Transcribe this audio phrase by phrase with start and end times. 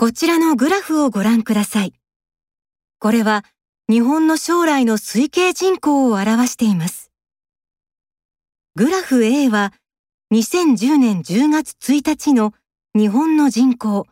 [0.00, 1.92] こちらのグラフをご覧ください。
[3.00, 3.44] これは
[3.86, 7.12] 日本の将来の推計人口を表しています。
[8.76, 9.74] グラフ A は
[10.32, 12.54] 2010年10月1日の
[12.94, 14.06] 日本の人口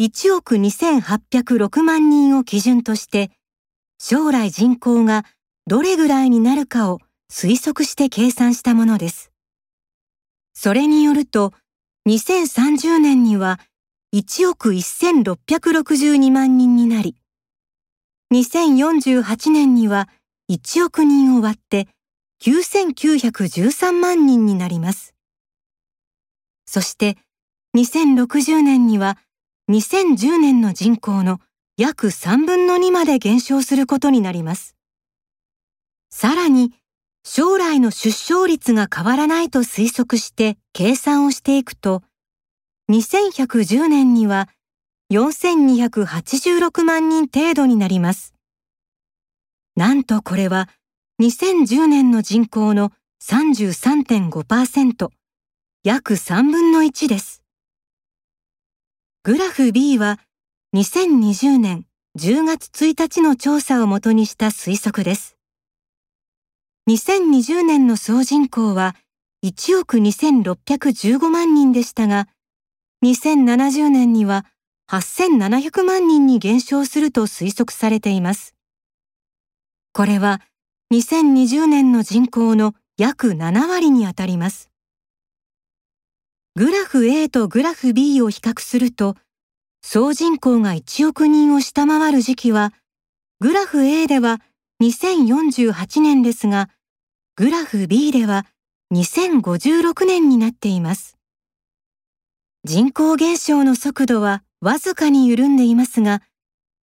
[0.00, 3.32] 1億2806万人を基準として
[3.98, 5.24] 将来人口が
[5.66, 9.32] どれぐらいになるかを推測して計算したものです。
[10.52, 11.52] それによると
[12.06, 13.58] 2030年には
[14.14, 17.16] 1億1662万人になり
[18.32, 20.08] 2048年には
[20.48, 21.88] 1億人を割って
[22.40, 25.16] 9913万人になります。
[26.64, 27.16] そして
[27.76, 29.18] 2060年には
[29.68, 31.40] 2010年の人口の
[31.76, 34.76] 約3分の2まで減少することになります。
[36.10, 36.72] さらに
[37.24, 42.04] 将来の出生率が変わらないと推測して計算をしていくと
[42.90, 44.50] 2110年には
[45.10, 48.34] 4286万人程度になります。
[49.74, 50.68] なんとこれは
[51.22, 55.08] 2010年の人口の33.5%、
[55.82, 57.42] 約3分の1です。
[59.22, 60.20] グラフ B は
[60.74, 61.86] 2020年
[62.18, 65.38] 10月1日の調査をもとにした推測です。
[66.90, 68.94] 2020年の総人口は
[69.42, 72.28] 1億2615万人でしたが、
[73.04, 74.46] 2070年には
[74.90, 78.54] 8700万人に減少すると推測されています。
[79.92, 80.40] これは
[80.90, 84.70] 2020年の人口の約7割にあたります。
[86.56, 89.16] グラフ A とグラフ B を比較すると、
[89.82, 92.72] 総人口が1億人を下回る時期は、
[93.38, 94.40] グラフ A では
[94.82, 96.70] 2048年ですが、
[97.36, 98.46] グラフ B では
[98.94, 101.18] 2056年になっています。
[102.66, 106.22] 人口減少の速度はわずかに緩んでいますが、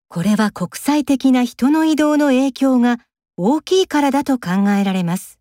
[0.10, 3.00] これは国際的な人の移動の影響が
[3.36, 5.41] 大きいからだと考えられます。